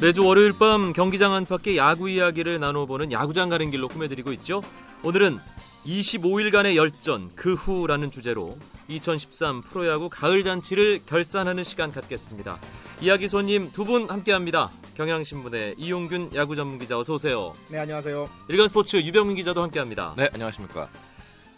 [0.00, 4.62] 매주 월요일 밤 경기장 안팎의 야구 이야기를 나눠보는 야구장 가는 길로 꾸며드리고 있죠.
[5.02, 5.38] 오늘은
[5.86, 12.58] 25일간의 열전 그 후라는 주제로 2013 프로야구 가을 잔치를 결산하는 시간 갖겠습니다.
[13.00, 14.70] 이야기 손님 두 분 함께합니다.
[14.94, 17.52] 경향신문의 이용균 야구 전문 기자 어서 오세요.
[17.68, 18.28] 네 안녕하세요.
[18.48, 20.14] 일간 스포츠 유병민 기자도 함께합니다.
[20.16, 20.88] 네, 안녕하십니까.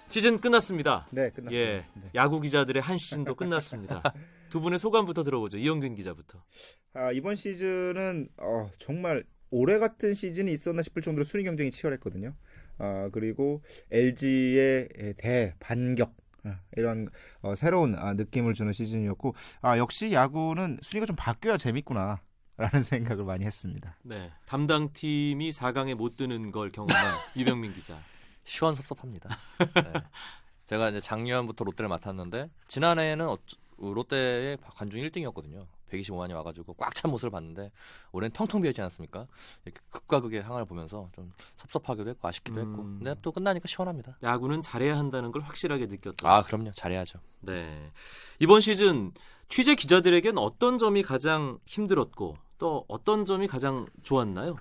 [0.08, 1.06] 시즌 끝났습니다.
[1.10, 1.52] 네 끝났습니다.
[1.52, 2.10] 예, 네.
[2.14, 4.02] 야구 기자들의 한 시즌도 끝났습니다.
[4.56, 5.58] 두 분의 소감부터 들어보죠.
[5.58, 6.42] 이용균 기자부터.
[6.94, 12.32] 아, 이번 시즌은 어, 정말 올해 같은 시즌이 있었나 싶을 정도로 순위 경쟁이 치열했거든요.
[12.78, 14.88] 아, 그리고 LG의
[15.18, 17.06] 대반격 아, 이런
[17.42, 22.22] 어, 새로운 아, 느낌을 주는 시즌이었고 아, 역시 야구는 순위가 좀 바뀌어야 재밌구나.
[22.56, 23.98] 라는 생각을 많이 했습니다.
[24.04, 28.00] 네, 담당 팀이 4강에 못 드는 걸 경험한 유병민 기자.
[28.44, 29.28] 시원섭섭합니다.
[29.58, 29.92] 네.
[30.64, 35.66] 제가 이제 작년부터 롯데를 맡았는데 지난해에는 어쩌- 어, 롯데의 관중 1등이었거든요.
[35.90, 37.70] 125만이 와가지고 꽉 찬 모습을 봤는데
[38.12, 39.26] 올해는 텅텅 비어있지 않았습니까?
[39.64, 42.98] 이렇게 극과 극의 상황을 보면서 좀 섭섭하기도 했고 아쉽기도 했고 음.
[42.98, 44.18] 근데 또 끝나니까 시원합니다.
[44.22, 46.26] 야구는 잘해야 한다는 걸 확실하게 느꼈죠.
[46.26, 47.20] 아 그럼요 잘해야죠.
[47.40, 47.92] 네.
[48.40, 49.12] 이번 시즌
[49.48, 54.56] 취재 기자들에겐 어떤 점이 가장 힘들었고 또 어떤 점이 가장 좋았나요?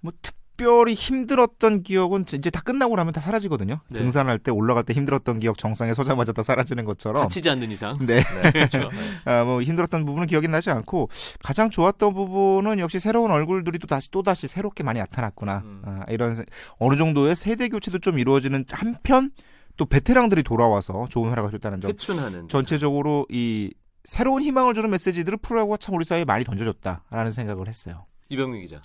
[0.00, 3.80] 뭐 특 별히 힘들었던 기억은 이제 다 끝나고 나면 다 사라지거든요.
[3.88, 4.00] 네.
[4.00, 7.22] 등산할 때 올라갈 때 힘들었던 기억 정상에 서자마자 다 사라지는 것처럼.
[7.22, 7.96] 다치지 않는 이상.
[8.04, 8.22] 네.
[8.22, 8.78] 네, 그렇죠.
[8.80, 8.88] 네.
[9.24, 11.08] 아, 뭐 힘들었던 부분은 기억이 나지 않고
[11.42, 15.82] 가장 좋았던 부분은 역시 새로운 얼굴들이 또 다시 또 다시 새롭게 많이 나타났구나 음.
[15.86, 16.44] 아, 이런 세-
[16.78, 19.30] 어느 정도의 세대 교체도 좀 이루어지는 한편
[19.76, 22.48] 또 베테랑들이 돌아와서 좋은 활약을 줬다는 점 회춘하는.
[22.48, 23.72] 전체적으로 이
[24.04, 28.06] 새로운 희망을 주는 메시지들을 프로야구가 참 우리 사회에 많이 던져줬다라는 생각을 했어요.
[28.30, 28.80] 유병민 기자.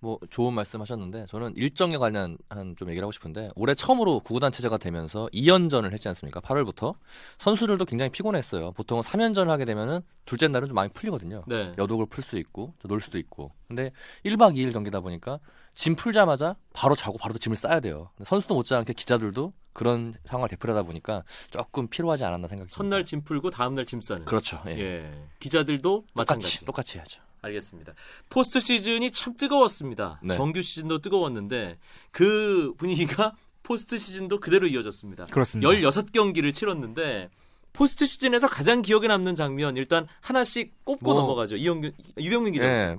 [0.00, 2.36] 뭐 좋은 말씀하셨는데 저는 일정에 관련한
[2.76, 6.40] 좀 얘기를 하고 싶은데 올해 처음으로 구구단 체제가 되면서 2연전을 했지 않습니까?
[6.40, 6.94] 8월부터
[7.38, 8.72] 선수들도 굉장히 피곤했어요.
[8.72, 11.44] 보통은 3연전을 하게 되면은 둘째 날은 좀 많이 풀리거든요.
[11.46, 11.72] 네.
[11.78, 13.52] 여독을 풀 수 있고 또 놀 수도 있고.
[13.68, 13.90] 근데
[14.24, 15.38] 1박 2일 경기다 보니까
[15.74, 18.10] 짐 풀자마자 바로 자고 바로 또 짐을 싸야 돼요.
[18.24, 22.76] 선수도 못지않게 기자들도 그런 상황을 되풀이하다 보니까 조금 피로하지 않았나 생각이 듭니다.
[22.76, 24.24] 첫날 짐 풀고 다음날 짐 싸는.
[24.24, 24.62] 그렇죠.
[24.66, 24.78] 예.
[24.78, 25.24] 예.
[25.38, 26.64] 기자들도 마찬가지.
[26.64, 27.20] 똑같이 똑같이 해야죠.
[27.46, 27.92] 알겠습니다.
[28.28, 30.20] 포스트 시즌이 참 뜨거웠습니다.
[30.22, 30.34] 네.
[30.34, 31.78] 정규 시즌도 뜨거웠는데
[32.10, 35.26] 그 분위기가 포스트 시즌도 그대로 이어졌습니다.
[35.26, 35.68] 그렇습니다.
[35.70, 37.30] 16경기를 치렀는데
[37.72, 41.56] 포스트 시즌에서 가장 기억에 남는 장면 일단 하나씩 꼽고 뭐- 넘어가죠.
[41.56, 42.66] 이영균 유병민 기자.
[42.66, 42.96] 예.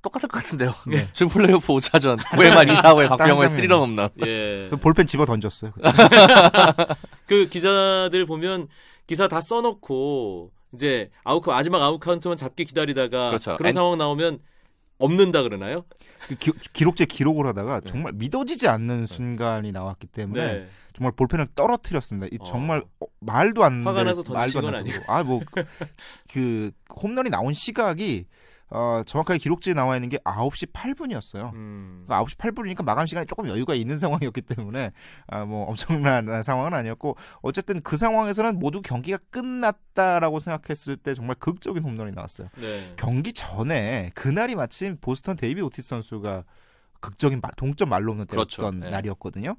[0.00, 0.72] 똑같을 것 같은데요.
[0.86, 1.08] 네.
[1.12, 4.10] 지금 플레이오프 5차전 9회 말 2사후에 박병호의 땀 스리런 홈런.
[4.24, 4.68] 예.
[4.70, 5.72] 그 볼펜 집어 던졌어요.
[7.26, 8.68] 그 기자들 보면
[9.06, 13.56] 기사 다 써놓고 이제 아웃 마지막 아웃 카운트만 잡기 기다리다가 그렇죠.
[13.58, 14.38] 런 엔- 상황 나오면
[14.98, 15.84] 엎는다 그러나요?
[16.28, 20.68] 그 기, 기록제 기록을 하다가 정말 믿어지지 않는 순간이 나왔기 때문에 네.
[20.94, 22.26] 정말 볼펜을 떨어뜨렸습니다.
[22.32, 22.44] 이 어.
[22.44, 25.04] 정말 어, 말도 안 화가 될- 나서 던지신 말도 안건 되고.
[25.12, 25.64] 아, 뭐, 그,
[26.32, 28.26] 그 홈런이 나온 시각이,
[28.70, 31.52] 어, 정확하게 기록지에 나와 있는 게 9시 8분이었어요.
[31.54, 32.04] 음.
[32.08, 33.98] 9시 8분이니까 마감 시간이 조금 여유가 있는
[34.28, 34.92] 상황이었기 때문에,
[35.26, 41.82] 아, 뭐, 엄청난 상황은 아니었고, 어쨌든 그 상황에서는 모두 경기가 끝났다라고 생각했을 때 정말 극적인
[41.82, 42.48] 홈런이 나왔어요.
[42.56, 42.92] 네.
[42.96, 46.44] 경기 전에, 그날이 마침 보스턴 데이비드 오티즈 선수가
[47.00, 48.62] 극적인 마- 동점 말로 홈런 그렇죠.
[48.62, 48.90] 때렸던 네.
[48.90, 49.56] 날이었거든요.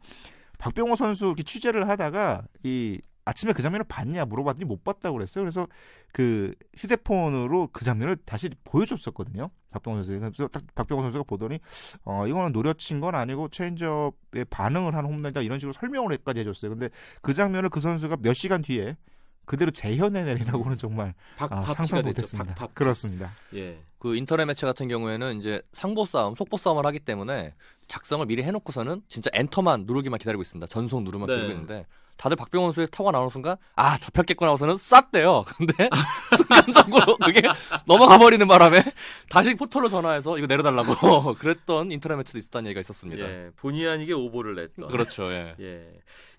[0.59, 5.43] 박병호 선수 이렇게 취재를 하다가 이 아침에 그 장면을 봤냐 물어봤더니 못 봤다고 그랬어요.
[5.43, 5.67] 그래서
[6.11, 9.49] 그 휴대폰으로 그 장면을 다시 보여줬었거든요.
[9.71, 10.19] 박병호 선수.
[10.19, 11.59] 그래서 딱 박병호 선수가 보더니
[12.03, 16.71] 어 이거는 노려친 건 아니고 체인지업에 반응을 한 홈런이다 이런 식으로 설명을 까지 해줬어요.
[16.71, 16.89] 근데
[17.21, 18.97] 그 장면을 그 선수가 몇 시간 뒤에
[19.45, 22.03] 그대로 재현해내리라고는 정말 박, 아, 상상.
[22.03, 22.53] 못했습니다.
[22.53, 22.75] 박, 박.
[22.75, 23.31] 그렇습니다.
[23.55, 23.79] 예.
[23.97, 27.53] 그 인터넷 매체 같은 경우에는 이제 상보 싸움, 속보 싸움을 하기 때문에
[27.87, 30.67] 작성을 미리 해놓고서는 진짜 엔터만 누르기만 기다리고 있습니다.
[30.67, 31.33] 전송 누르만 네.
[31.33, 31.85] 기다리고 있는데
[32.19, 35.45] 다들 박병원 선수의 타고 나오는 순간 아 잡혔겠구나 하고서는 쐈대요.
[35.55, 35.89] 근데
[36.35, 37.41] 순간적으로 그게
[37.87, 38.83] 넘어가 버리는 바람에
[39.29, 43.23] 다시 포털로 전화해서 이거 내려달라고 그랬던 인터넷 매체도 있었다는 얘기가 있었습니다.
[43.23, 43.51] 예.
[43.55, 44.89] 본의 아니게 오보를 냈던.
[44.89, 45.31] 그렇죠.
[45.31, 45.55] 예.
[45.61, 45.87] 예.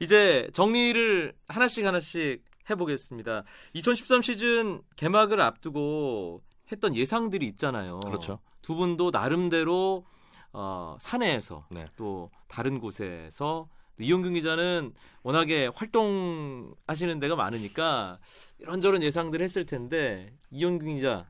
[0.00, 3.44] 이제 정리를 하나씩 하나씩 해보겠습니다.
[3.72, 8.00] 2013 시즌 개막을 앞두고 했던 예상들이 있잖아요.
[8.00, 8.38] 그렇죠.
[8.60, 10.04] 두 분도 나름대로
[10.52, 11.84] 어, 사내에서 네.
[11.96, 14.93] 또 다른 곳에서 또 이용균 기자는
[15.23, 18.19] 워낙에 활동하시는 데가 많으니까
[18.58, 21.29] 이런저런 예상들 했을 텐데 이용균 기자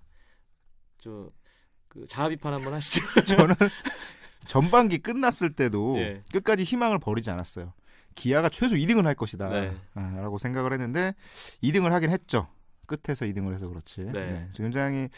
[0.98, 1.30] 저
[1.90, 3.02] 그 자아 비판 한번 하시죠.
[3.26, 3.54] 저는
[4.46, 6.22] 전반기 끝났을 때도 예.
[6.32, 7.74] 끝까지 희망을 버리지 않았어요.
[8.14, 9.48] 기아가 최소 2등을 할 것이다.
[9.48, 9.76] 네.
[9.94, 11.14] 아, 라고 생각을 했는데
[11.62, 12.48] 2등을 하긴 했죠.
[12.86, 14.02] 끝에서 2등을 해서 그렇지.
[14.02, 14.12] 네.
[14.12, 14.48] 네.
[14.54, 15.08] 굉장히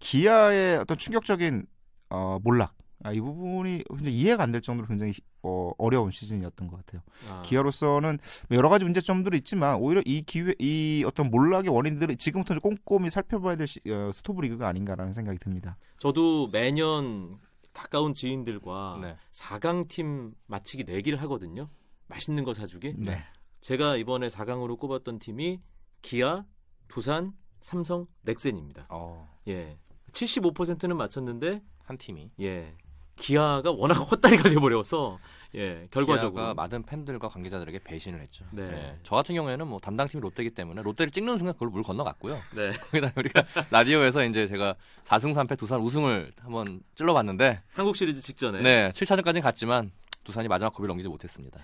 [0.00, 1.64] 기아의 어떤 충격적인
[2.10, 5.12] 어, 몰락 아, 이 부분이 굉장히 이해가 안 될 정도로 굉장히
[5.42, 7.02] 어, 어려운 시즌이었던 것 같아요.
[7.28, 8.18] 아, 기아로서는
[8.52, 13.56] 여러 가지 문제점들이 있지만 오히려 이 기회, 이 어떤 몰락의 원인들을 지금부터 좀 꼼꼼히 살펴봐야
[13.56, 15.76] 될 시, 어, 스토브 리그가 아닌가라는 생각이 듭니다.
[15.98, 17.38] 저도 매년
[17.72, 19.16] 가까운 지인들과 네.
[19.32, 21.68] 4강 팀 마치기 내기를 하거든요.
[22.08, 22.94] 맛있는 거 사주기.
[22.96, 23.22] 네.
[23.60, 25.60] 제가 이번에 4강으로 꼽았던 팀이
[26.00, 26.44] 기아,
[26.88, 28.86] 두산, 삼성, 넥센입니다.
[28.90, 29.76] 어, 예.
[30.12, 32.74] 75%는 맞췄는데 한 팀이 예.
[33.16, 35.18] 기아가 워낙 헛다리가 돼 버려서
[35.54, 38.44] 예, 결과적으로 많은 팬들과 관계자들에게 배신을 했죠.
[38.52, 38.62] 네.
[38.62, 38.98] 예.
[39.02, 42.38] 저 같은 경우에는 뭐 담당팀이 롯데이기 때문에 롯데를 찍는 순간 그걸 물 건너갔고요.
[42.54, 42.70] 네.
[42.92, 44.74] 거기다 우리가 라디오에서 이제 제가
[45.04, 49.92] 4승 3패 두산 우승을 한번 찔러봤는데 한국 시리즈 직전에 네, 7차전까지는 갔지만
[50.24, 51.58] 두산이 마지막 고비를 넘기지 못했습니다.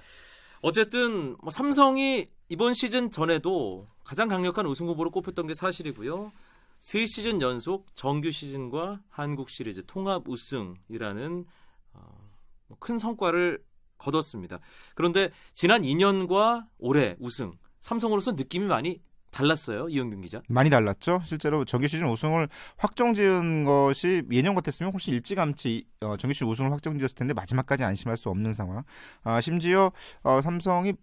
[0.63, 6.33] 어쨌든 뭐 삼성이 이번 시즌 전에도 가장 강력한 우승 후보로 꼽혔던 게 사실이고요.
[6.83, 11.45] 세 시즌 연속 정규 시즌과 한국 시리즈 통합 우승이라는
[11.93, 12.31] 어,
[12.67, 13.63] 뭐큰 성과를
[13.99, 14.59] 거뒀습니다.
[14.97, 19.01] 그런데 지난 2년과 올해 우승 삼성으로서 느낌이 많이
[19.31, 19.89] 달랐어요.
[19.91, 20.43] 이영균 기자.
[20.49, 21.23] 많이 달랐죠.
[21.25, 22.49] 실제로 정규 시즌 우승을
[22.79, 28.29] 확정지은 것이 예년 같았으면 훨씬 일찌감치 어, 정규 시즌 우승을 확정지었을 텐데 마지막까지 안심할 수
[28.29, 28.83] 없는 상황.
[29.23, 29.93] 아, 심지어
[30.25, 30.95] 어, 삼성이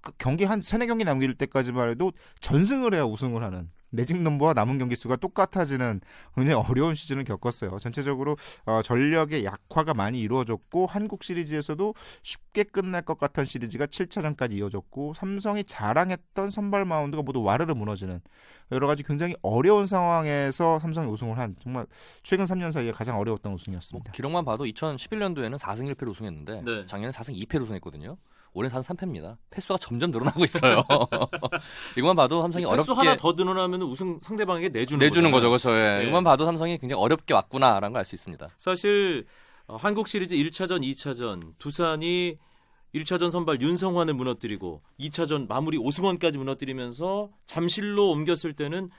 [0.00, 4.78] 그 경기 한 세네 경기 남길 때까지만 해도 전승을 해야 우승을 하는 매직 넘버와 남은
[4.78, 6.00] 경기 수가 똑같아지는
[6.34, 7.78] 굉장히 어려운 시즌을 겪었어요.
[7.78, 8.36] 전체적으로
[8.66, 15.64] 어, 전력의 약화가 많이 이루어졌고 한국 시리즈에서도 쉽게 끝날 것 같은 시리즈가 7차전까지 이어졌고 삼성이
[15.64, 18.20] 자랑했던 선발 마운드가 모두 와르르 무너지는
[18.72, 21.86] 여러 가지 굉장히 어려운 상황에서 삼성이 우승을 한 정말
[22.22, 24.12] 최근 3년 사이에 가장 어려웠던 뭐 우승이었습니다.
[24.12, 26.86] 기록만 봐도 2011년도에는 4승 1패로 우승했는데 네.
[26.86, 28.16] 작년에 4승 2패로 우승했거든요.
[28.54, 29.36] 올해는 4승 3패입니다.
[29.50, 30.84] 패수가 점점 늘어나고 있어요.
[31.98, 35.50] 이것만 봐도 삼성이 어렵게 하나 더 늘어나면 우승 상대방에게 내주는 내주는 거잖아요.
[35.58, 35.78] 거죠, 그렇죠.
[35.80, 35.98] 예.
[35.98, 36.02] 네.
[36.04, 38.48] 이것만 봐도 삼성이 굉장히 어렵게 왔구나라는 걸 알 수 있습니다.
[38.56, 39.26] 사실
[39.66, 42.36] 어, 한국 시리즈 1차전, 2차전 두산이
[42.94, 48.90] 1차전 선발 윤성환을 무너뜨리고 2차전 마무리 오승원까지 무너뜨리면서 잠실로 옮겼을 때는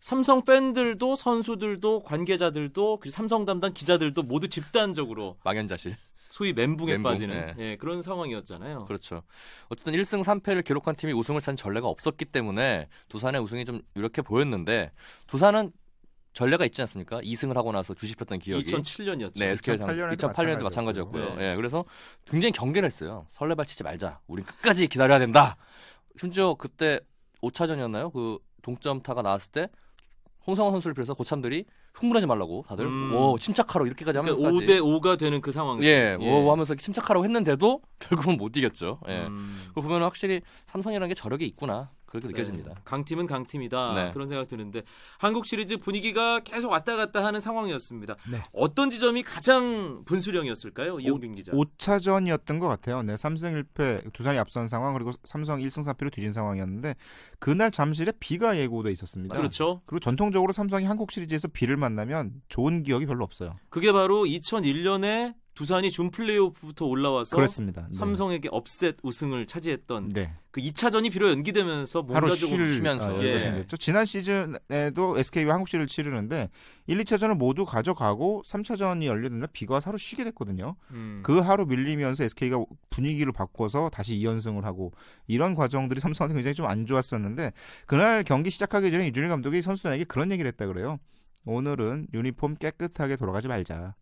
[0.00, 5.96] 삼성 팬들도 선수들도 관계자들도 그리고 삼성 담당 기자들도 모두 집단적으로 망연자실.
[6.30, 8.84] 소위 멘붕에 멘붕, 빠지는 예, 그런 상황이었잖아요.
[8.86, 9.22] 그렇죠.
[9.68, 14.92] 어쨌든 1승 3패를 기록한 팀이 우승을 찬 전례가 없었기 때문에 두산의 우승이 좀 이렇게 보였는데
[15.26, 15.72] 두산은
[16.32, 17.20] 전례가 있지 않습니까?
[17.20, 19.40] 2승을 하고 나서 뒤집혔던 기억이 2007년이었죠.
[19.40, 21.22] 네, SK 상 2008년에도 2008년에도 마찬가지였고요.
[21.22, 21.44] 마찬가지였고요.
[21.44, 21.84] 예, 그래서
[22.26, 23.26] 굉장히 경계를 했어요.
[23.30, 24.20] 설레발 치지 말자.
[24.28, 25.56] 우린 끝까지 기다려야 된다.
[26.16, 27.00] 심지어 그때
[27.42, 28.12] 5차전이었나요?
[28.12, 29.68] 그 동점 타가 나왔을 때
[30.46, 31.64] 홍성원 선수를 비해서 고참들이
[31.94, 33.14] 흥분하지 말라고 다들 음.
[33.14, 35.82] 오 침착하라고 이렇게까지 하면서 그러니까 5대 5가 되는 그 상황.
[35.84, 39.00] 예, 뭐 하면서 침착하라고 했는데도 결국은 못 이겼죠.
[39.08, 39.26] 예.
[39.26, 39.58] 음.
[39.74, 42.74] 보면 확실히 삼성이라는 게 저력이 있구나 그렇게 느껴집니다.
[42.74, 44.10] 네, 강팀은 강팀이다 네.
[44.10, 44.82] 그런 생각 드는데
[45.18, 48.16] 한국 시리즈 분위기가 계속 왔다 갔다 하는 상황이었습니다.
[48.30, 48.42] 네.
[48.52, 51.52] 어떤 지점이 가장 분수령이었을까요, 이용빈 기자?
[51.52, 53.02] 5차전이었던 것 같아요.
[53.02, 56.96] 네, 3승 1패 두산이 앞선 상황 그리고 삼성 1승 4패로 뒤진 상황이었는데
[57.38, 59.36] 그날 잠실에 비가 예고돼 있었습니다.
[59.36, 59.80] 그렇죠.
[59.86, 63.56] 그리고 전통적으로 삼성이 한국 시리즈에서 비를 만나면 좋은 기억이 별로 없어요.
[63.68, 67.82] 그게 바로 2001년에 두산이 준 플레이오프부터 올라와서 그렇습니다.
[67.82, 67.92] 네.
[67.92, 70.32] 삼성에게 업셋 우승을 차지했던 네.
[70.52, 73.18] 그 2차전이 비로 연기되면서 뭔가 조금 쉴 쉬면서.
[73.18, 73.66] 아, 예.
[73.78, 76.48] 지난 시즌에도 SK와 한국 시리즈를 치르는데
[76.86, 80.76] 1, 2차전을 모두 가져가고 3차전이 열리는데 비가 하루 쉬게 됐거든요.
[80.92, 81.20] 음.
[81.26, 84.92] 그 하루 밀리면서 SK가 분위기를 바꿔서 다시 2연승을 하고
[85.26, 87.52] 이런 과정들이 삼성한테 굉장히 좀 안 좋았었는데
[87.84, 90.98] 그날 경기 시작하기 전에 이준일 감독이 선수들에게 그런 얘기를 했다 그래요.
[91.44, 93.94] 오늘은 유니폼 깨끗하게 돌아가지 말자.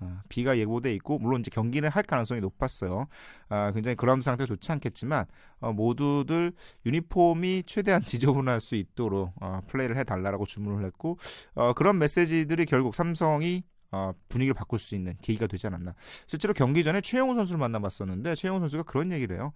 [0.00, 3.06] 아, 비가 예고돼 있고 물론 이제 경기는 할 가능성이 높았어요.
[3.48, 5.26] 아, 굉장히 그라운드 상태가 좋지 않겠지만
[5.60, 6.52] 어, 모두들
[6.84, 11.18] 유니폼이 최대한 지저분할 수 있도록 어, 플레이를 해달라고 주문을 했고
[11.54, 15.94] 어, 그런 메시지들이 결국 삼성이 어, 분위기를 바꿀 수 있는 계기가 되지 않았나.
[16.26, 19.52] 실제로 경기 전에 최영우 선수를 만나봤었는데 최영우 선수가 그런 얘기를 해요.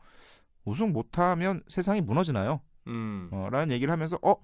[0.65, 2.61] 우승 못하면 세상이 무너지나요?
[2.89, 3.29] 음.
[3.31, 4.35] 어, 라는 얘기를 하면서 어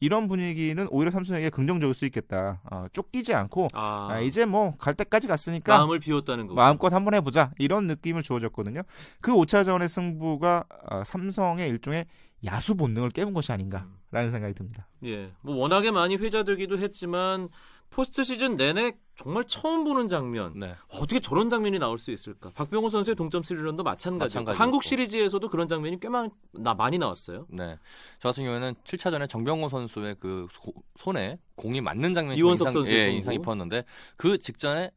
[0.00, 2.60] 이런 분위기는 오히려 삼성에게 긍정적일 수 있겠다.
[2.70, 6.54] 어, 쫓기지 않고 아, 아, 이제 뭐 갈 때까지 갔으니까 마음을 비웠다는 거.
[6.54, 8.82] 마음껏 한번 해보자 이런 느낌을 주어졌거든요.
[9.20, 12.06] 그 5차전의 승부가 어, 삼성의 일종의
[12.44, 14.86] 야수 본능을 깨운 것이 아닌가라는 생각이 듭니다.
[15.04, 17.48] 예, 뭐 워낙에 많이 회자되기도 했지만
[17.90, 20.52] 포스트 시즌 내내 정말 처음 보는 장면.
[20.54, 20.74] 네.
[20.92, 22.50] 어떻게 저런 장면이 나올 수 있을까?
[22.54, 24.62] 박병호 선수의 동점 스리런도 마찬가지고 마찬가지였고.
[24.62, 27.46] 한국 시리즈에서도 그런 장면이 꽤 많, 나, 많이 나왔어요.
[27.48, 27.76] 네.
[28.20, 33.06] 저 같은 경우에는 7차전에 정병곤 선수의 그 소- 손에 공이 맞는 장면이 이원석 인상, 선수의
[33.08, 33.10] 예.
[33.12, 33.84] 인상 깊었는데
[34.16, 34.90] 그 직전에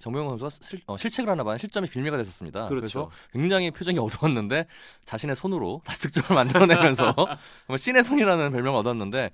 [0.00, 1.56] 정병곤 선수가 실, 어, 실책을 하나 봐요.
[1.58, 2.68] 실점이 빌미가 됐었습니다.
[2.68, 2.80] 그렇죠.
[2.80, 4.66] 그래서 굉장히 표정이 어두웠는데
[5.04, 7.14] 자신의 손으로 다시 득점을 만들어내면서
[7.78, 9.30] 신의 손이라는 별명을 얻었는데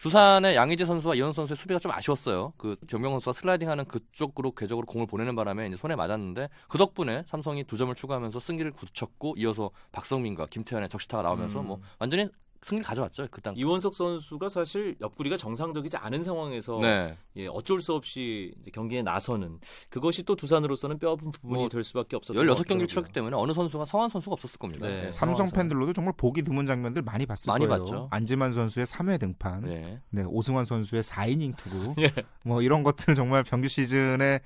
[0.00, 2.52] 두산의 양의지 선수와 이현 선수의 수비가 좀 아쉬웠어요.
[2.58, 7.64] 그 정명 선수가 슬라이딩하는 그쪽으로 궤적으로 공을 보내는 바람에 이제 손에 맞았는데 그 덕분에 삼성이
[7.64, 11.66] 두 점을 추가하면서 승기를 굳혔고 이어서 박성민과 김태현의 적시타가 나오면서 음.
[11.66, 12.28] 뭐 완전히
[12.64, 13.28] 승리를 가져왔죠.
[13.30, 13.54] 그땅.
[13.56, 17.16] 이원석 선수가 사실 옆구리가 정상적이지 않은 상황에서 네.
[17.36, 19.58] 예, 어쩔 수 없이 이제 경기에 나서는
[19.90, 22.86] 그것이 또 두산으로서는 뼈아픈 부분이 뭐 될 수밖에 없었던 16경기를 것 같더라고요.
[22.86, 24.86] 치렀기 때문에 어느 선수가 성한 선수가 없었을 겁니다.
[24.86, 25.06] 네.
[25.06, 27.84] 예, 삼성 팬들로도 정말 보기 드문 장면들 많이 봤을 많이 거예요.
[27.84, 28.08] 봤죠.
[28.10, 29.64] 안지만 선수의 3회 등판.
[29.64, 30.00] 네.
[30.10, 32.12] 네, 오승환 선수의 4이닝 투구, 예.
[32.44, 34.40] 뭐 이런 것들을 정말 정규 시즌에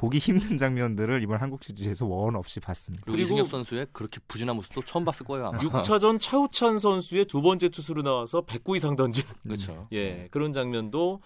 [0.00, 3.02] 보기 힘든 장면들을 이번 한국 시리즈에서 원 없이 봤습니다.
[3.04, 5.48] 그리고, 그리고- 이승엽 선수의 그렇게 부진한 모습도 처음 봤을 거예요.
[5.48, 5.58] 아마.
[5.58, 9.88] 6차전 차우찬 선수의 두 번째 투수로 나와서 109 이상 던진 그렇죠.
[9.92, 11.20] 예, 그런 장면도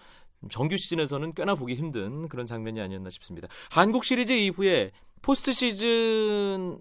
[0.49, 3.47] 정규 시즌에서는 꽤나 보기 힘든 그런 장면이 아니었나 싶습니다.
[3.71, 4.91] 한국 시리즈 이후에
[5.21, 6.79] 포스트 시즌에서는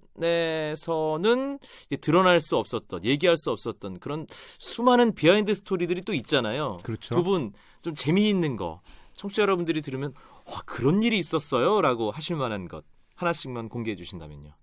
[2.00, 4.26] 드러날 수 없었던, 얘기할 수 없었던 그런
[4.58, 6.78] 수많은 behind story들이 또 있잖아요.
[6.82, 7.14] 그렇죠.
[7.14, 8.80] 두 분 좀 재미있는 거,
[9.14, 10.12] 청취자 여러분들이 들으면
[10.46, 14.54] 와 그런 일이 있었어요라고 하실 만한 것 하나씩만 공개해 주신다면요.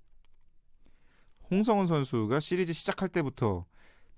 [1.50, 3.66] 홍성흔 선수가 시리즈 시작할 때부터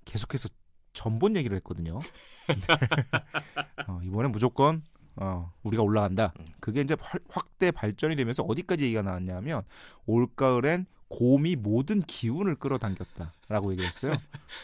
[0.04, 0.48] 계속해서
[0.92, 1.98] 점 본 얘기를 했거든요.
[3.88, 4.82] 어, 이번엔 무조건
[5.16, 6.32] 어, 우리가 올라간다.
[6.38, 6.44] 음.
[6.60, 9.62] 그게 이제 활- 확대 발전이 되면서 어디까지 얘기가 나왔냐면
[10.06, 14.14] 올 가을엔 곰이 모든 기운을 끌어당겼다라고 얘기했어요.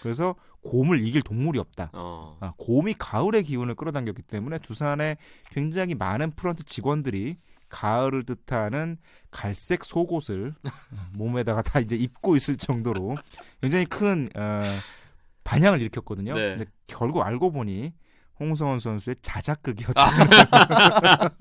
[0.03, 1.91] 그래서 곰을 이길 동물이 없다.
[1.93, 2.37] 어.
[2.41, 5.17] 아, 곰이 가을의 기운을 끌어당겼기 때문에 두산에
[5.51, 7.37] 굉장히 많은 프런트 직원들이
[7.69, 8.97] 가을을 뜻하는
[9.31, 10.55] 갈색 속옷을
[11.15, 13.17] 몸에다가 다 이제 입고 있을 정도로
[13.61, 14.81] 굉장히 큰 어,
[15.45, 16.35] 반향을 일으켰거든요.
[16.35, 16.57] 네.
[16.57, 17.93] 근데 결국 알고 보니
[18.41, 20.03] 홍성흔 선수의 자작극이었다.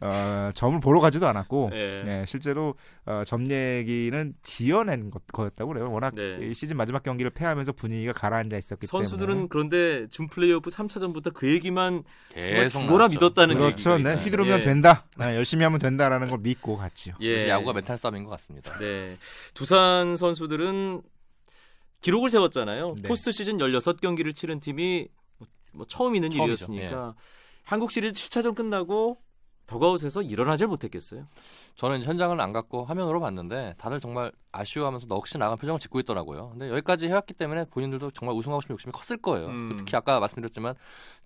[0.00, 2.02] 어, 점을 보러 가지도 않았고 예.
[2.04, 2.74] 네, 실제로
[3.06, 5.92] 어, 점 얘기는 지어낸 것, 거였다고 그래요.
[5.92, 6.38] 워낙 네.
[6.42, 9.48] 이 시즌 마지막 경기를 패하면서 분위기가 가라앉아 있었기 선수들은 때문에.
[9.48, 12.02] 그런데 준 플레이오프 3차전부터 그 얘기만
[12.34, 13.08] 계속 죽어라.
[13.08, 13.92] 믿었다는 그렇죠.
[13.92, 14.24] 얘기가 네, 있어요.
[14.24, 14.64] 휘두르면 예.
[14.64, 15.06] 된다.
[15.16, 17.12] 네, 열심히 하면 된다라는 걸 믿고 갔죠.
[17.20, 17.48] 예.
[17.48, 18.76] 야구가 멘탈 싸움인 것 같습니다.
[18.78, 19.16] 네.
[19.54, 21.02] 두산 선수들은
[22.00, 22.96] 기록을 세웠잖아요.
[23.00, 23.08] 네.
[23.08, 25.08] 포스트 시즌 16경기를 치른 팀이
[25.74, 26.44] 뭐- 뭐 처음 있는 처음이죠.
[26.72, 27.14] 일이었으니까
[27.64, 29.18] 한국 시리즈 7차전 끝나고
[29.66, 31.26] 더그아웃에서 일어나질 못했겠어요.
[31.74, 36.50] 저는 현장을 안 갔고 화면으로 봤는데 다들 정말 아쉬워하면서 넋이 나간 표정을 짓고 있더라고요.
[36.50, 39.48] 근데 여기까지 해왔기 때문에 본인들도 정말 우승하고 싶은 욕심이 컸을 거예요.
[39.48, 39.74] 음.
[39.78, 40.74] 특히 아까 말씀드렸지만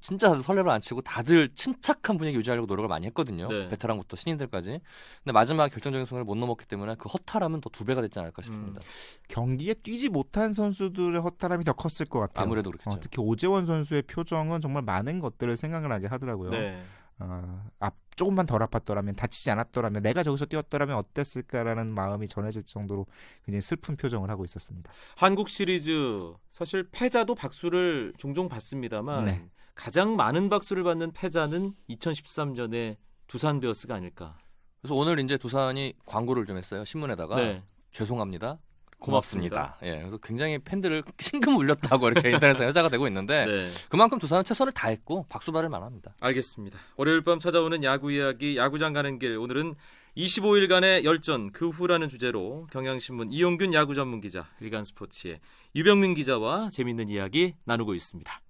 [0.01, 3.49] 진짜 다들 설레발 안 치고 다들 침착한 분위기 유지하려고 노력을 많이 했거든요.
[3.49, 3.69] 네.
[3.69, 4.81] 베테랑부터 신인들까지.
[5.25, 8.81] 근데 마지막 결정적인 순간을 못 넘었기 때문에 그 허탈함은 더 두 배가 됐지 않을까 싶습니다.
[9.29, 12.45] 경기에 뛰지 못한 선수들의 허탈함이 더 컸을 것 같아요.
[12.47, 12.91] 아무래도 그렇겠죠.
[12.91, 16.51] 어, 특히 오재원 선수의 표정은 정말 많은 것들을 생각을 하게 하더라고요.
[16.51, 16.83] 네.
[17.21, 23.07] 어, 앞 조금만 덜 아팠더라면 다치지 않았더라면 내가 저기서 뛰었더라면 어땠을까라는 마음이 전해질 정도로
[23.45, 24.91] 굉장히 슬픈 표정을 하고 있었습니다.
[25.17, 29.49] 한국 시리즈 사실 패자도 박수를 종종 받습니다만 네.
[29.75, 32.97] 가장 많은 박수를 받는 패자는 2013년의
[33.29, 34.37] 두산 베어스가 아닐까.
[34.81, 36.85] 그래서 오늘 이제 두산이 광고를 좀 했어요.
[36.85, 37.63] 신문에다가 네.
[37.93, 38.59] 죄송합니다.
[38.99, 39.77] 고맙습니다.
[39.79, 39.79] 고맙습니다.
[39.83, 43.71] 예, 그래서 굉장히 팬들을 심금 울렸다고 이렇게 인터넷에 회자가 되고 있는데 네.
[43.89, 46.15] 그만큼 두산은 최선을 다했고 박수 받을 만합니다.
[46.21, 46.79] 알겠습니다.
[46.97, 49.75] 월요일 밤 찾아오는 야구 이야기 야구장 가는 길 오늘은
[50.17, 55.39] 25일간의 열전 그 후라는 주제로 경향신문 이용균 야구 전문 기자 일간 스포츠의
[55.77, 58.41] 유병민 기자와 재밌는 이야기 나누고 있습니다.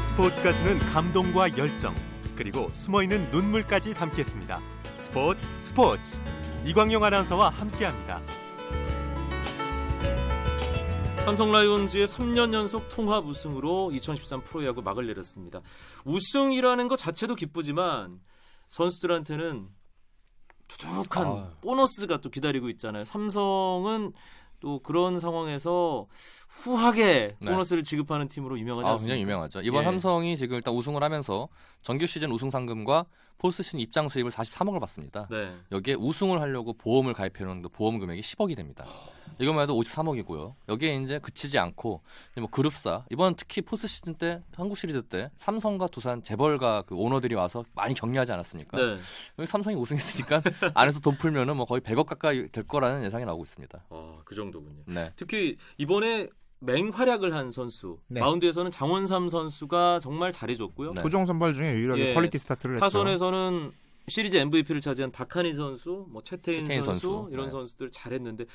[0.00, 1.94] 스포츠가 주는 감동과 열정
[2.38, 4.60] 그리고 숨어있는 눈물까지 담겠습니다.
[4.94, 6.22] 스포츠 스포츠
[6.64, 8.22] 이광용 아나운서와 함께합니다.
[11.24, 15.60] 삼성 라이온즈의 3년 연속 통합 우승으로 2013 프로야구 막을 내렸습니다.
[16.04, 18.20] 우승이라는 것 자체도 기쁘지만
[18.68, 19.68] 선수들한테는
[20.68, 21.46] 두둑한 아유.
[21.60, 23.04] 보너스가 또 기다리고 있잖아요.
[23.04, 24.12] 삼성은
[24.60, 26.06] 또 그런 상황에서
[26.48, 27.50] 후하게 네.
[27.50, 29.14] 보너스를 지급하는 팀으로 유명하지 아, 않습니까?
[29.14, 29.60] 굉장히 유명하죠.
[29.62, 29.84] 이번 예.
[29.84, 31.48] 삼성이 지금 일단 우승을 하면서
[31.82, 33.06] 정규 시즌 우승 상금과
[33.38, 35.28] 포스트 시즌 입장 수입을 43억을 받습니다.
[35.30, 35.56] 네.
[35.72, 38.84] 여기에 우승을 하려고 보험을 가입해놓은 보험 금액이 10억이 됩니다.
[39.38, 40.54] 이것만 해도 53억이고요.
[40.68, 42.02] 여기에 이제 그치지 않고
[42.38, 47.36] 뭐 그룹사 이번 특히 포스트 시즌 때 한국 시리즈 때 삼성과 두산 재벌가 그 오너들이
[47.36, 48.76] 와서 많이 격려하지 않았습니까?
[48.76, 49.46] 네.
[49.46, 50.42] 삼성이 우승했으니까
[50.74, 53.84] 안에서 돈 풀면은 뭐 거의 100억 가까이 될 거라는 예상이 나오고 있습니다.
[53.88, 54.82] 아, 그 정도군요.
[54.86, 55.10] 네.
[55.14, 56.28] 특히 이번에
[56.60, 58.20] 맹활약을 한 선수 네.
[58.20, 60.94] 마운드에서는 장원삼 선수가 정말 잘해줬고요.
[60.94, 61.02] 네.
[61.02, 62.14] 토종 선발 중에 유일하게 예.
[62.14, 62.84] quality start를 했죠.
[62.84, 63.72] 타선에서는
[64.08, 67.28] 시리즈 MVP를 차지한 박한이 선수, 뭐 채태인, 채태인 선수, 선수.
[67.30, 67.50] 이런 네.
[67.50, 68.46] 선수들 잘했는데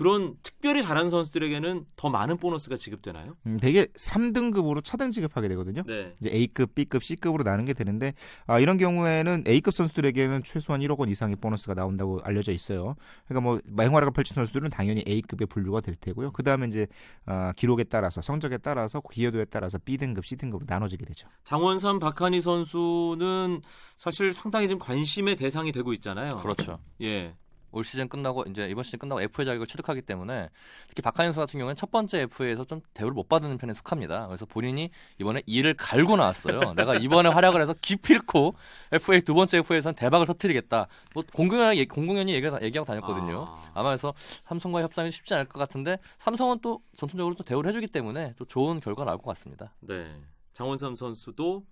[0.00, 3.36] 그런 특별히 잘하는 선수들에게는 더 많은 보너스가 지급되나요?
[3.44, 5.82] 음, 대개 3등급으로 차등 지급하게 되거든요.
[5.86, 6.14] 네.
[6.18, 8.14] 이제 A급, B급, C급으로 나누게 되는데
[8.46, 12.96] 아, 이런 경우에는 A급 선수들에게는 최소한 1억 원 이상의 보너스가 나온다고 알려져 있어요.
[13.26, 16.32] 그러니까 뭐 맹활약을 펼친 선수들은 당연히 A급에 분류가 될 테고요.
[16.32, 16.86] 그 다음에 이제
[17.26, 21.28] 아, 기록에 따라서 성적에 따라서 기여도에 따라서 B등급, C등급으로 나눠지게 되죠.
[21.44, 23.60] 장원삼 박한희 선수는
[23.98, 26.36] 사실 상당히 지금 관심의 대상이 되고 있잖아요.
[26.36, 26.78] 그렇죠.
[27.02, 27.34] 예.
[27.72, 30.48] 올 시즌 끝나고 이제 이번 시즌 끝나고 FA 자격을 취득하기 때문에
[30.88, 34.26] 특히 박한희 선수 같은 경우는 첫 번째 FA에서 좀 대우를 못 받는 편에 속합니다.
[34.26, 36.74] 그래서 본인이 이번에 이를 갈고 나왔어요.
[36.74, 38.54] 내가 이번에 활약을 해서 기필코
[38.92, 40.88] FA 두 번째 FA에선 대박을 터뜨리겠다.
[41.14, 43.46] 뭐 공공연히 공공연히 얘기, 얘기하고 다녔거든요.
[43.48, 43.62] 아.
[43.74, 44.12] 아마 그래서
[44.44, 48.80] 삼성과의 협상이 쉽지 않을 것 같은데 삼성은 또 전통적으로 또 대우를 해주기 때문에 또 좋은
[48.80, 49.72] 결과 나올 것 같습니다.
[49.80, 50.14] 네.
[50.52, 51.64] 장원삼 선수도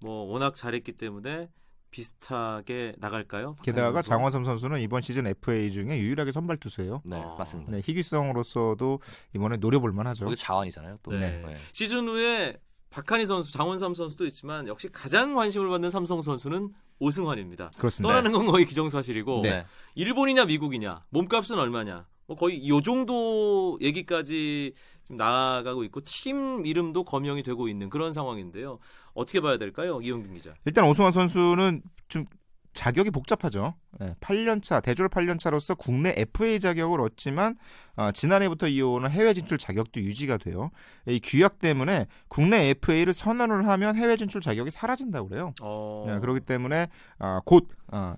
[0.00, 1.48] 뭐 워낙 잘했기 때문에
[1.92, 3.54] 비슷하게 나갈까요?
[3.62, 4.08] 게다가 선수?
[4.08, 7.02] 장원삼 선수는 이번 시즌 FA 중에 유일하게 선발 투수예요.
[7.04, 7.36] 네, 아.
[7.38, 7.70] 맞습니다.
[7.70, 8.98] 네, 희귀성으로서도
[9.36, 10.24] 이번에 노려볼 만하죠.
[10.24, 10.98] 거기 자원이잖아요.
[11.04, 11.12] 또.
[11.12, 11.42] 네.
[11.46, 11.56] 네.
[11.70, 12.58] 시즌 후에
[12.90, 17.70] 박한희 선수, 장원삼 선수도 있지만 역시 가장 관심을 받는 삼성 선수는 오승환입니다.
[17.78, 18.12] 그렇습니다.
[18.12, 19.64] 떠나는 건 거의 기정사실이고 네.
[19.94, 27.42] 일본이냐 미국이냐 몸값은 얼마냐 뭐 거의 요 정도 얘기까지 지금 나아가고 있고 팀 이름도 거명이
[27.42, 28.78] 되고 있는 그런 상황인데요.
[29.14, 30.54] 어떻게 봐야 될까요, 이영균 기자?
[30.64, 32.24] 일단 오승환 선수는 좀
[32.72, 33.74] 자격이 복잡하죠.
[34.00, 37.56] 네, 8년차 대졸 8년차로서 국내 FA 자격을 얻지만
[37.96, 40.70] 어, 지난해부터 이어오는 해외 진출 자격도 유지가 돼요.
[41.06, 45.52] 이 규약 때문에 국내 FA를 선언을 하면 해외 진출 자격이 사라진다고 그래요.
[45.60, 46.04] 어...
[46.08, 46.86] 네, 그렇기 때문에
[47.18, 48.14] 아, 곧 어,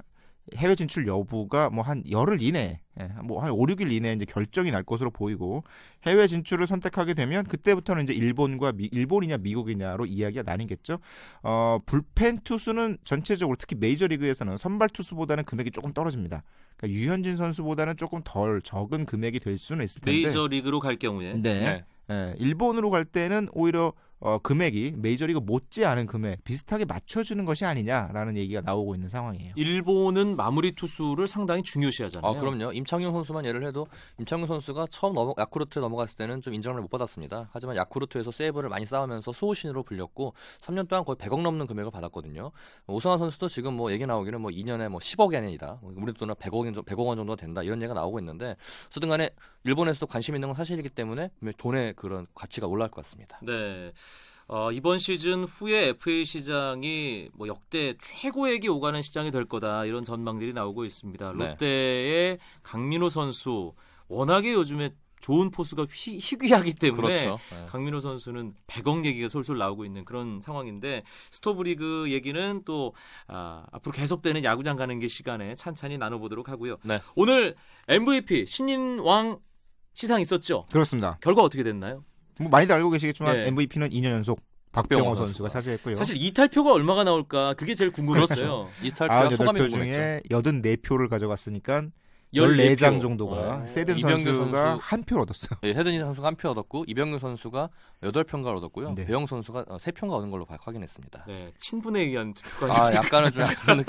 [0.56, 4.84] 해외 진출 여부가 뭐 한 열흘 이내, 예, 뭐한 5, 6일 이내에 이제 결정이 날
[4.84, 5.64] 것으로 보이고
[6.06, 10.98] 해외 진출을 선택하게 되면 그때부터는 이제 일본과 미, 일본이냐 미국이냐로 이야기가 나뉘겠죠.
[11.42, 16.44] 어, 불펜 투수는 전체적으로 특히 메이저 리그에서는 선발 투수보다는 금액이 조금 떨어집니다.
[16.76, 20.12] 그러니까 유현진 선수보다는 조금 덜 적은 금액이 될 수는 있을 텐데.
[20.12, 21.40] 메이저 리그로 갈 경우에 네.
[21.60, 21.84] 네.
[22.10, 23.92] 예, 일본으로 갈 때는 오히려
[24.24, 29.52] 어, 금액이 메이저리그 못지 않은 금액 비슷하게 맞춰주는 것이 아니냐라는 얘기가 나오고 있는 상황이에요.
[29.54, 32.32] 일본은 마무리 투수를 상당히 중요시하잖아요.
[32.32, 32.72] 아, 그럼요.
[32.72, 33.86] 임창용 선수만 예를 해도
[34.18, 37.50] 임창용 선수가 처음 넘어, 야쿠르트에 넘어갔을 때는 좀 인정을 못 받았습니다.
[37.52, 42.50] 하지만 야쿠르트에서 세이브를 많이 쌓으면서 수호신으로 불렸고 3년 동안 거의 100억 넘는 금액을 받았거든요.
[42.86, 45.78] 오승환 선수도 지금 뭐 얘기 나오기는 뭐 2년에 뭐 10억이 아니다.
[45.82, 47.62] 우리 돈은 100억, 100억 원 정도 된다.
[47.62, 49.28] 이런 얘기가 나오고 있는데 어쨌든 간에
[49.64, 53.38] 일본에서도 관심 있는 건 사실이기 때문에 돈의 그런 가치가 올라갈 것 같습니다.
[53.42, 53.92] 네.
[54.46, 60.52] 어, 이번 시즌 후에 FA 시장이 뭐 역대 최고액이 오가는 시장이 될 거다 이런 전망들이
[60.52, 61.32] 나오고 있습니다.
[61.32, 61.48] 네.
[61.50, 63.72] 롯데의 강민호 선수
[64.08, 64.90] 워낙에 요즘에
[65.24, 67.40] 좋은 포수가 휘, 희귀하기 때문에 그렇죠.
[67.50, 67.64] 네.
[67.66, 72.92] 강민호 선수는 100억 얘기가 솔솔 나오고 있는 그런 상황인데 스토브리그 얘기는 또
[73.26, 76.76] 아, 앞으로 계속되는 야구장 가는 길 시간에 찬찬히 나눠보도록 하고요.
[76.82, 77.00] 네.
[77.14, 77.56] 오늘
[77.88, 79.38] MVP 신인왕
[79.94, 80.66] 시상 있었죠?
[80.70, 81.16] 그렇습니다.
[81.22, 82.04] 결과 어떻게 됐나요?
[82.40, 83.46] 뭐 많이들 알고 계시겠지만 네.
[83.48, 84.40] MVP는 2년 연속
[84.72, 85.48] 박병호 선수가 선수가.
[85.50, 85.94] 차지했고요.
[85.94, 88.68] 사실 이탈표가 얼마가 나올까 그게 제일 궁금했어요.
[88.82, 89.76] 이탈표와 소감이 98표 궁금했죠.
[89.76, 91.84] 중에 84표를 가져갔으니까
[92.34, 93.00] 14 14장 표.
[93.02, 93.66] 정도가 어.
[93.66, 94.80] 세든 이병규 선수가 선수.
[94.82, 95.58] 한 표를 얻었어요.
[95.62, 97.68] 예, 헤드니 선수가 한 표 얻었고 이병규 선수가
[98.02, 98.94] 8평가를 얻었고요.
[98.94, 99.06] 네.
[99.06, 101.26] 배영 선수가 3평가 얻은 걸로 봐- 확인했습니다.
[101.28, 102.92] 네, 친분에 의한 투표가 아?
[102.94, 103.84] 약간은 좀 약간.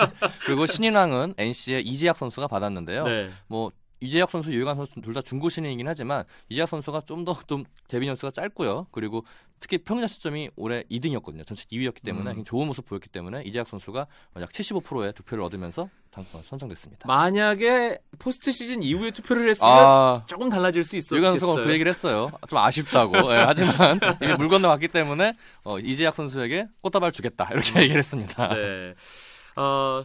[0.45, 3.03] 그리고 신인왕은 NC의 이재학 선수가 받았는데요.
[3.05, 3.29] 네.
[3.47, 8.31] 뭐 이재학 선수, 유희관 선수 둘 다 중고 신인이긴 하지만 이재학 선수가 좀더좀 데뷔 연수가
[8.31, 8.87] 짧고요.
[8.91, 9.25] 그리고
[9.61, 11.47] 특히 평균 시점이 올해 2등이었거든요.
[11.47, 12.43] 전체 2위였기 때문에 음.
[12.43, 14.05] 좋은 모습 보였기 때문에 이재학 선수가
[14.41, 17.07] 약 75%의 득표를 얻으면서 당- 선정됐습니다.
[17.07, 21.17] 만약에 포스트 시즌 이후에 투표를 했으면 아, 조금 달라질 수 있었겠어요.
[21.19, 22.31] 유희관 선수가 그 얘기를 했어요.
[22.49, 23.15] 좀 아쉽다고.
[23.33, 28.49] 예, 하지만 이미 물 건너갔기 때문에 어, 이재학 선수에게 꽃다발 주겠다 이렇게 얘기를 했습니다.
[28.53, 28.93] 네.
[29.55, 30.03] 어,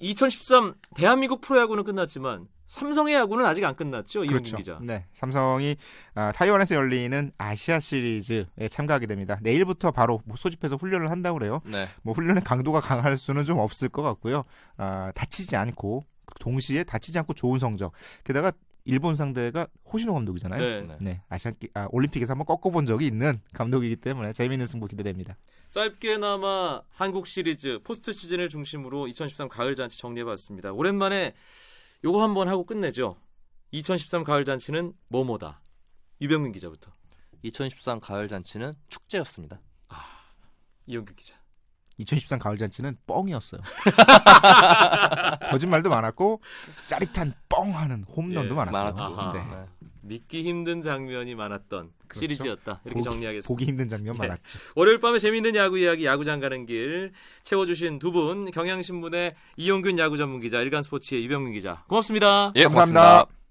[0.00, 4.56] 2013 대한민국 프로야구는 끝났지만 삼성의 야구는 아직 안 끝났죠, 이용균 그렇죠.
[4.56, 4.78] 기자.
[4.82, 5.76] 네, 삼성이
[6.14, 9.38] 아, 타이완에서 열리는 아시아 시리즈에 참가하게 됩니다.
[9.42, 11.60] 내일부터 바로 뭐 소집해서 훈련을 한다고 그래요.
[11.64, 11.88] 네.
[12.02, 14.44] 뭐 훈련의 강도가 강할 수는 좀 없을 것 같고요.
[14.76, 16.04] 아, 다치지 않고
[16.40, 17.92] 동시에 다치지 않고 좋은 성적.
[18.24, 18.50] 게다가
[18.86, 20.60] 일본 상대가 호시노 감독이잖아요.
[20.60, 20.82] 네.
[20.82, 20.96] 네.
[21.00, 25.36] 네, 아시안 게- 아, 올림픽에서 한번 꺾어본 적이 있는 감독이기 때문에 재미있는 승부 기대됩니다.
[25.70, 30.72] 짧게나마 한국 시리즈 포스트 시즌을 중심으로 2013 가을 잔치 정리해봤습니다.
[30.72, 31.34] 오랜만에
[32.04, 33.16] 요거 한번 하고 끝내죠.
[33.70, 35.62] 2013 가을 잔치는 뭐뭐다.
[36.20, 36.92] 유병민 기자부터.
[37.42, 39.58] 2013 가을 잔치는 축제였습니다.
[40.86, 41.34] 이용균 기자.
[41.96, 43.62] 2013 가을 잔치는 뻥이었어요.
[45.50, 46.42] 거짓말도 많았고
[46.88, 48.54] 짜릿한 뻥하는 홈런도 예.
[48.54, 49.02] 많았고.
[49.02, 49.32] 아하.
[49.32, 49.66] 네.
[50.06, 50.14] 네.
[50.14, 52.20] 믿기 힘든 장면이 많았던 그렇죠.
[52.20, 52.80] 시리즈였다.
[52.84, 53.48] 이렇게 보기- 정리하겠습니다.
[53.48, 54.18] 보기 힘든 장면 네.
[54.28, 54.58] 많았죠.
[54.76, 57.12] 월요일 밤에 재미있는 야구 이야기 야구장 가는 길
[57.42, 62.52] 채워주신 두 분 경향신문의 이용균 야구 전문 기자 일간스포츠의 유병민 기자 고맙습니다.
[62.56, 63.00] 예, 감사합니다.
[63.00, 63.43] 고맙습니다.